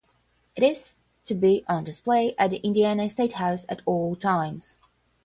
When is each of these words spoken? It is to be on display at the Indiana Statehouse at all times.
It 0.55 0.63
is 0.63 1.01
to 1.25 1.35
be 1.35 1.63
on 1.67 1.83
display 1.83 2.33
at 2.39 2.49
the 2.49 2.57
Indiana 2.65 3.07
Statehouse 3.07 3.67
at 3.69 3.83
all 3.85 4.15
times. 4.15 4.79